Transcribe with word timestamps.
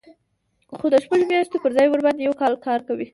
خو 0.77 0.85
د 0.93 0.95
شپږو 1.03 1.25
میاشتو 1.31 1.61
پر 1.63 1.71
ځای 1.77 1.87
ورباندې 1.89 2.21
یو 2.25 2.39
کال 2.41 2.53
کار 2.67 2.79
کوي 2.87 3.07